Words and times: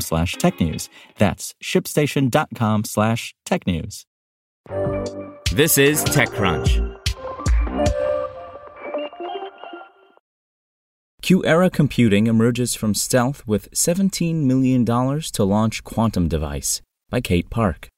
slash 0.00 0.36
technews. 0.36 0.88
That's 1.18 1.54
shipstation.com 1.62 2.84
slash 2.84 3.34
technews. 3.46 4.04
This 5.52 5.78
is 5.78 6.04
TechCrunch. 6.04 6.94
QuEra 11.22 11.72
Computing 11.72 12.26
emerges 12.26 12.74
from 12.74 12.94
stealth 12.94 13.46
with 13.46 13.70
$17 13.70 14.44
million 14.44 14.84
to 14.84 15.44
launch 15.44 15.82
quantum 15.82 16.28
device 16.28 16.82
by 17.08 17.22
Kate 17.22 17.48
Park. 17.48 17.88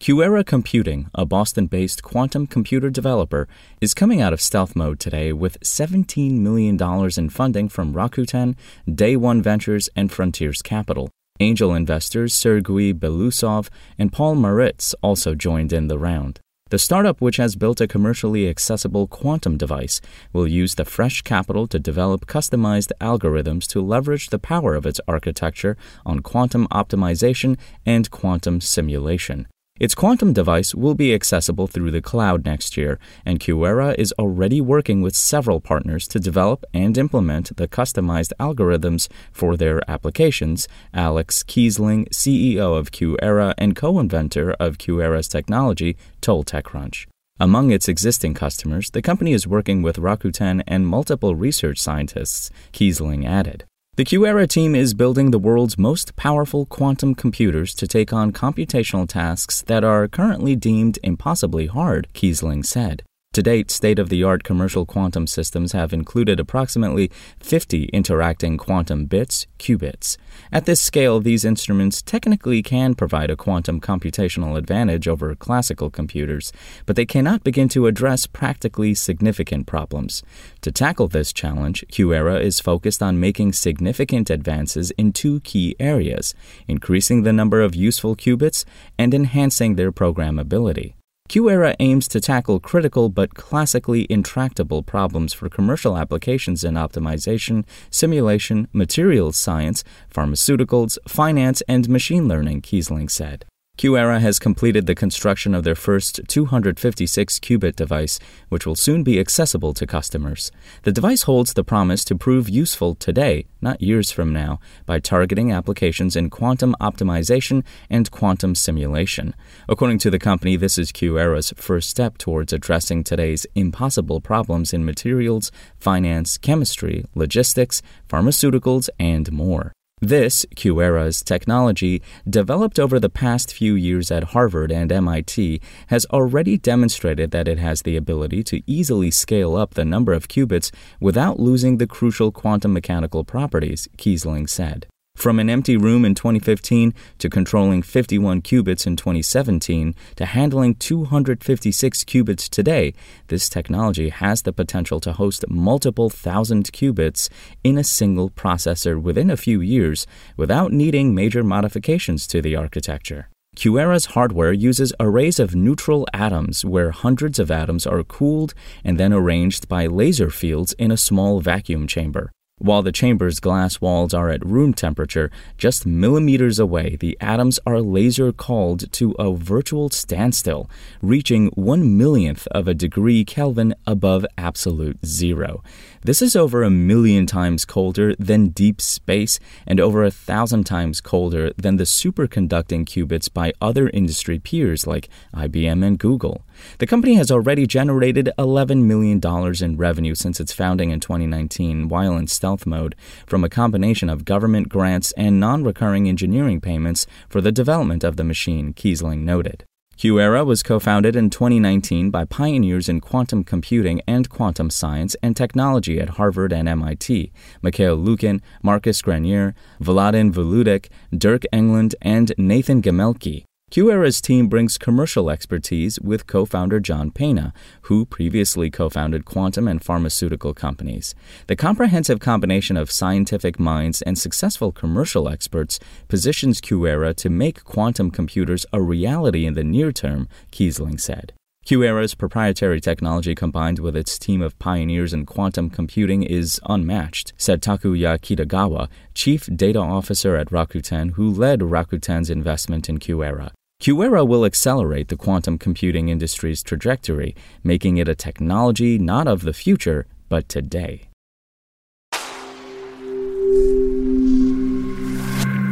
QuEra 0.00 0.44
Computing, 0.46 1.10
a 1.14 1.24
Boston 1.24 1.66
based 1.66 2.02
quantum 2.02 2.46
computer 2.46 2.90
developer, 2.90 3.48
is 3.80 3.94
coming 3.94 4.20
out 4.20 4.32
of 4.32 4.40
stealth 4.40 4.76
mode 4.76 5.00
today 5.00 5.32
with 5.32 5.58
$17 5.60 6.40
million 6.40 6.78
in 7.16 7.28
funding 7.28 7.68
from 7.68 7.94
Rakuten, 7.94 8.54
Day 8.92 9.16
One 9.16 9.42
Ventures, 9.42 9.88
and 9.96 10.12
Frontiers 10.12 10.62
Capital. 10.62 11.10
Angel 11.40 11.74
investors 11.74 12.32
Serguei 12.32 12.94
Beloussov 12.94 13.68
and 13.98 14.12
Paul 14.12 14.36
Maritz 14.36 14.94
also 15.02 15.34
joined 15.34 15.72
in 15.72 15.88
the 15.88 15.98
round. 15.98 16.38
The 16.70 16.78
startup, 16.78 17.20
which 17.20 17.38
has 17.38 17.56
built 17.56 17.80
a 17.80 17.88
commercially 17.88 18.48
accessible 18.48 19.08
quantum 19.08 19.56
device, 19.56 20.00
will 20.32 20.46
use 20.46 20.76
the 20.76 20.84
fresh 20.84 21.22
capital 21.22 21.66
to 21.66 21.80
develop 21.80 22.26
customized 22.26 22.92
algorithms 23.00 23.66
to 23.68 23.80
leverage 23.80 24.28
the 24.28 24.38
power 24.38 24.76
of 24.76 24.86
its 24.86 25.00
architecture 25.08 25.76
on 26.06 26.20
quantum 26.20 26.68
optimization 26.68 27.58
and 27.84 28.12
quantum 28.12 28.60
simulation. 28.60 29.48
Its 29.80 29.96
quantum 29.96 30.32
device 30.32 30.72
will 30.72 30.94
be 30.94 31.12
accessible 31.12 31.66
through 31.66 31.90
the 31.90 32.00
cloud 32.00 32.44
next 32.44 32.76
year, 32.76 32.96
and 33.26 33.40
QuEra 33.40 33.92
is 33.98 34.14
already 34.20 34.60
working 34.60 35.02
with 35.02 35.16
several 35.16 35.60
partners 35.60 36.06
to 36.06 36.20
develop 36.20 36.64
and 36.72 36.96
implement 36.96 37.56
the 37.56 37.66
customized 37.66 38.32
algorithms 38.38 39.08
for 39.32 39.56
their 39.56 39.80
applications. 39.90 40.68
Alex 40.94 41.42
Keesling, 41.42 42.08
CEO 42.10 42.78
of 42.78 42.92
QuEra 42.92 43.52
and 43.58 43.74
co 43.74 43.98
inventor 43.98 44.52
of 44.60 44.78
QuEra's 44.78 45.26
technology, 45.26 45.96
told 46.20 46.46
TechCrunch. 46.46 47.08
Among 47.40 47.72
its 47.72 47.88
existing 47.88 48.34
customers, 48.34 48.90
the 48.90 49.02
company 49.02 49.32
is 49.32 49.44
working 49.44 49.82
with 49.82 49.96
Rakuten 49.96 50.62
and 50.68 50.86
multiple 50.86 51.34
research 51.34 51.80
scientists, 51.80 52.52
Keesling 52.72 53.26
added. 53.26 53.64
The 53.96 54.04
QuEra 54.04 54.48
team 54.48 54.74
is 54.74 54.92
building 54.92 55.30
the 55.30 55.38
world's 55.38 55.78
most 55.78 56.16
powerful 56.16 56.66
quantum 56.66 57.14
computers 57.14 57.72
to 57.76 57.86
take 57.86 58.12
on 58.12 58.32
computational 58.32 59.08
tasks 59.08 59.62
that 59.68 59.84
are 59.84 60.08
currently 60.08 60.56
deemed 60.56 60.98
impossibly 61.04 61.66
hard, 61.66 62.08
Keesling 62.12 62.66
said. 62.66 63.04
To 63.34 63.42
date, 63.42 63.72
state 63.72 63.98
of 63.98 64.10
the 64.10 64.22
art 64.22 64.44
commercial 64.44 64.86
quantum 64.86 65.26
systems 65.26 65.72
have 65.72 65.92
included 65.92 66.38
approximately 66.38 67.10
50 67.40 67.86
interacting 67.86 68.56
quantum 68.56 69.06
bits, 69.06 69.48
qubits. 69.58 70.16
At 70.52 70.66
this 70.66 70.80
scale, 70.80 71.18
these 71.18 71.44
instruments 71.44 72.00
technically 72.00 72.62
can 72.62 72.94
provide 72.94 73.32
a 73.32 73.36
quantum 73.36 73.80
computational 73.80 74.56
advantage 74.56 75.08
over 75.08 75.34
classical 75.34 75.90
computers, 75.90 76.52
but 76.86 76.94
they 76.94 77.04
cannot 77.04 77.42
begin 77.42 77.68
to 77.70 77.88
address 77.88 78.28
practically 78.28 78.94
significant 78.94 79.66
problems. 79.66 80.22
To 80.60 80.70
tackle 80.70 81.08
this 81.08 81.32
challenge, 81.32 81.84
QuEra 81.90 82.40
is 82.40 82.60
focused 82.60 83.02
on 83.02 83.18
making 83.18 83.54
significant 83.54 84.30
advances 84.30 84.92
in 84.92 85.12
two 85.12 85.40
key 85.40 85.74
areas 85.80 86.36
increasing 86.68 87.24
the 87.24 87.32
number 87.32 87.62
of 87.62 87.74
useful 87.74 88.14
qubits 88.14 88.64
and 88.96 89.12
enhancing 89.12 89.74
their 89.74 89.90
programmability. 89.90 90.94
QuEra 91.28 91.74
aims 91.80 92.06
to 92.08 92.20
tackle 92.20 92.60
critical 92.60 93.08
but 93.08 93.34
classically 93.34 94.06
intractable 94.10 94.82
problems 94.82 95.32
for 95.32 95.48
commercial 95.48 95.96
applications 95.96 96.62
in 96.62 96.74
optimization, 96.74 97.64
simulation, 97.90 98.68
materials 98.72 99.36
science, 99.36 99.82
pharmaceuticals, 100.14 100.98
finance, 101.08 101.62
and 101.66 101.88
machine 101.88 102.28
learning, 102.28 102.62
Keesling 102.62 103.10
said. 103.10 103.46
QuEra 103.76 104.20
has 104.20 104.38
completed 104.38 104.86
the 104.86 104.94
construction 104.94 105.52
of 105.52 105.64
their 105.64 105.74
first 105.74 106.20
256 106.28 107.40
qubit 107.40 107.74
device, 107.74 108.20
which 108.48 108.66
will 108.66 108.76
soon 108.76 109.02
be 109.02 109.18
accessible 109.18 109.74
to 109.74 109.84
customers. 109.84 110.52
The 110.84 110.92
device 110.92 111.24
holds 111.24 111.52
the 111.52 111.64
promise 111.64 112.04
to 112.04 112.14
prove 112.14 112.48
useful 112.48 112.94
today, 112.94 113.46
not 113.60 113.82
years 113.82 114.12
from 114.12 114.32
now, 114.32 114.60
by 114.86 115.00
targeting 115.00 115.50
applications 115.50 116.14
in 116.14 116.30
quantum 116.30 116.76
optimization 116.80 117.64
and 117.90 118.08
quantum 118.12 118.54
simulation. 118.54 119.34
According 119.68 119.98
to 119.98 120.10
the 120.10 120.20
company, 120.20 120.54
this 120.54 120.78
is 120.78 120.92
QuEra's 120.92 121.52
first 121.56 121.90
step 121.90 122.16
towards 122.16 122.52
addressing 122.52 123.02
today's 123.02 123.44
impossible 123.56 124.20
problems 124.20 124.72
in 124.72 124.84
materials, 124.84 125.50
finance, 125.78 126.38
chemistry, 126.38 127.04
logistics, 127.16 127.82
pharmaceuticals, 128.08 128.88
and 129.00 129.32
more. 129.32 129.72
This, 130.00 130.44
QuEra's 130.54 131.22
technology, 131.22 132.02
developed 132.28 132.78
over 132.78 133.00
the 133.00 133.08
past 133.08 133.54
few 133.54 133.74
years 133.74 134.10
at 134.10 134.34
Harvard 134.34 134.70
and 134.70 134.92
MIT, 134.92 135.60
has 135.86 136.04
already 136.06 136.58
demonstrated 136.58 137.30
that 137.30 137.48
it 137.48 137.58
has 137.58 137.82
the 137.82 137.96
ability 137.96 138.42
to 138.44 138.62
easily 138.66 139.10
scale 139.10 139.56
up 139.56 139.74
the 139.74 139.84
number 139.84 140.12
of 140.12 140.28
qubits 140.28 140.70
without 141.00 141.40
losing 141.40 141.78
the 141.78 141.86
crucial 141.86 142.32
quantum 142.32 142.72
mechanical 142.72 143.24
properties, 143.24 143.88
Keesling 143.96 144.48
said. 144.48 144.86
From 145.24 145.38
an 145.38 145.48
empty 145.48 145.78
room 145.78 146.04
in 146.04 146.14
2015 146.14 146.92
to 147.16 147.30
controlling 147.30 147.80
51 147.80 148.42
qubits 148.42 148.86
in 148.86 148.94
2017 148.94 149.94
to 150.16 150.26
handling 150.26 150.74
256 150.74 152.04
qubits 152.04 152.46
today, 152.46 152.92
this 153.28 153.48
technology 153.48 154.10
has 154.10 154.42
the 154.42 154.52
potential 154.52 155.00
to 155.00 155.14
host 155.14 155.46
multiple 155.48 156.10
thousand 156.10 156.70
qubits 156.72 157.30
in 157.62 157.78
a 157.78 157.84
single 157.84 158.28
processor 158.28 159.00
within 159.00 159.30
a 159.30 159.36
few 159.38 159.62
years 159.62 160.06
without 160.36 160.72
needing 160.72 161.14
major 161.14 161.42
modifications 161.42 162.26
to 162.26 162.42
the 162.42 162.54
architecture. 162.54 163.30
QuEra's 163.56 164.12
hardware 164.12 164.52
uses 164.52 164.92
arrays 165.00 165.38
of 165.38 165.54
neutral 165.54 166.06
atoms 166.12 166.66
where 166.66 166.90
hundreds 166.90 167.38
of 167.38 167.50
atoms 167.50 167.86
are 167.86 168.02
cooled 168.02 168.52
and 168.84 168.98
then 168.98 169.12
arranged 169.12 169.68
by 169.68 169.86
laser 169.86 170.28
fields 170.28 170.74
in 170.74 170.90
a 170.90 170.98
small 170.98 171.40
vacuum 171.40 171.86
chamber. 171.86 172.30
While 172.58 172.82
the 172.82 172.92
chamber's 172.92 173.40
glass 173.40 173.80
walls 173.80 174.14
are 174.14 174.30
at 174.30 174.46
room 174.46 174.74
temperature, 174.74 175.28
just 175.58 175.84
millimeters 175.84 176.60
away, 176.60 176.94
the 176.94 177.18
atoms 177.20 177.58
are 177.66 177.80
laser 177.80 178.32
cooled 178.32 178.92
to 178.92 179.10
a 179.18 179.34
virtual 179.34 179.90
standstill, 179.90 180.70
reaching 181.02 181.48
one 181.48 181.98
millionth 181.98 182.46
of 182.52 182.68
a 182.68 182.72
degree 182.72 183.24
Kelvin 183.24 183.74
above 183.88 184.24
absolute 184.38 185.04
zero. 185.04 185.64
This 186.02 186.22
is 186.22 186.36
over 186.36 186.62
a 186.62 186.70
million 186.70 187.26
times 187.26 187.64
colder 187.64 188.14
than 188.20 188.50
deep 188.50 188.80
space 188.80 189.40
and 189.66 189.80
over 189.80 190.04
a 190.04 190.12
thousand 190.12 190.62
times 190.62 191.00
colder 191.00 191.52
than 191.56 191.76
the 191.76 191.84
superconducting 191.84 192.84
qubits 192.84 193.32
by 193.32 193.52
other 193.60 193.88
industry 193.88 194.38
peers 194.38 194.86
like 194.86 195.08
IBM 195.34 195.84
and 195.84 195.98
Google. 195.98 196.44
The 196.78 196.86
company 196.86 197.14
has 197.14 197.30
already 197.30 197.66
generated 197.66 198.30
$11 198.38 198.84
million 198.84 199.20
in 199.62 199.76
revenue 199.76 200.14
since 200.14 200.40
its 200.40 200.52
founding 200.52 200.90
in 200.90 201.00
2019 201.00 201.88
while 201.88 202.16
in 202.16 202.26
stealth 202.26 202.66
mode 202.66 202.94
from 203.26 203.44
a 203.44 203.48
combination 203.48 204.08
of 204.08 204.24
government 204.24 204.68
grants 204.68 205.12
and 205.12 205.40
non 205.40 205.64
recurring 205.64 206.08
engineering 206.08 206.60
payments 206.60 207.06
for 207.28 207.40
the 207.40 207.52
development 207.52 208.04
of 208.04 208.16
the 208.16 208.24
machine, 208.24 208.72
Keesling 208.72 209.20
noted. 209.20 209.64
QuEra 209.96 210.44
was 210.44 210.62
co 210.62 210.80
founded 210.80 211.14
in 211.14 211.30
2019 211.30 212.10
by 212.10 212.24
pioneers 212.24 212.88
in 212.88 213.00
quantum 213.00 213.44
computing 213.44 214.00
and 214.08 214.28
quantum 214.28 214.68
science 214.68 215.14
and 215.22 215.36
technology 215.36 216.00
at 216.00 216.10
Harvard 216.10 216.52
and 216.52 216.68
MIT 216.68 217.32
Mikhail 217.62 217.96
Lukin, 217.96 218.42
Markus 218.62 219.00
Greiner, 219.02 219.54
Vladan 219.80 220.32
Vuletic, 220.32 220.88
Dirk 221.16 221.42
Englund, 221.52 221.94
and 222.02 222.32
Nathan 222.36 222.82
Gemelke. 222.82 223.44
QuEra's 223.74 224.20
team 224.20 224.46
brings 224.46 224.78
commercial 224.78 225.28
expertise 225.28 225.98
with 225.98 226.28
co 226.28 226.44
founder 226.44 226.78
John 226.78 227.10
Pena, 227.10 227.52
who 227.82 228.06
previously 228.06 228.70
co 228.70 228.88
founded 228.88 229.24
quantum 229.24 229.66
and 229.66 229.82
pharmaceutical 229.82 230.54
companies. 230.54 231.12
The 231.48 231.56
comprehensive 231.56 232.20
combination 232.20 232.76
of 232.76 232.92
scientific 232.92 233.58
minds 233.58 234.00
and 234.00 234.16
successful 234.16 234.70
commercial 234.70 235.28
experts 235.28 235.80
positions 236.06 236.60
QuEra 236.60 237.16
to 237.16 237.28
make 237.28 237.64
quantum 237.64 238.12
computers 238.12 238.64
a 238.72 238.80
reality 238.80 239.44
in 239.44 239.54
the 239.54 239.64
near 239.64 239.90
term, 239.90 240.28
Keesling 240.52 241.00
said. 241.00 241.32
QuEra's 241.66 242.14
proprietary 242.14 242.80
technology 242.80 243.34
combined 243.34 243.80
with 243.80 243.96
its 243.96 244.20
team 244.20 244.40
of 244.40 244.56
pioneers 244.60 245.12
in 245.12 245.26
quantum 245.26 245.68
computing 245.68 246.22
is 246.22 246.60
unmatched, 246.66 247.32
said 247.36 247.60
Takuya 247.60 248.20
Kitagawa, 248.20 248.88
chief 249.14 249.48
data 249.56 249.80
officer 249.80 250.36
at 250.36 250.50
Rakuten, 250.50 251.14
who 251.14 251.28
led 251.28 251.58
Rakuten's 251.58 252.30
investment 252.30 252.88
in 252.88 252.98
QuEra. 252.98 253.50
QuEra 253.80 254.26
will 254.26 254.44
accelerate 254.44 255.08
the 255.08 255.16
quantum 255.16 255.58
computing 255.58 256.08
industry's 256.08 256.62
trajectory, 256.62 257.34
making 257.62 257.96
it 257.98 258.08
a 258.08 258.14
technology 258.14 258.98
not 258.98 259.26
of 259.26 259.42
the 259.42 259.52
future, 259.52 260.06
but 260.28 260.48
today. 260.48 261.08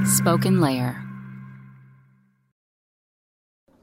Spoken 0.05 0.61
Layer. 0.61 1.03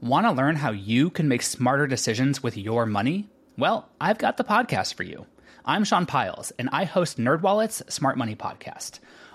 Want 0.00 0.26
to 0.26 0.32
learn 0.32 0.56
how 0.56 0.70
you 0.70 1.10
can 1.10 1.28
make 1.28 1.42
smarter 1.42 1.86
decisions 1.86 2.42
with 2.42 2.56
your 2.56 2.86
money? 2.86 3.28
Well, 3.58 3.88
I've 4.00 4.18
got 4.18 4.36
the 4.36 4.44
podcast 4.44 4.94
for 4.94 5.02
you. 5.02 5.26
I'm 5.64 5.84
Sean 5.84 6.06
Pyles, 6.06 6.52
and 6.52 6.70
I 6.72 6.84
host 6.84 7.18
NerdWallet's 7.18 7.82
Smart 7.92 8.16
Money 8.16 8.34
Podcast. 8.34 9.00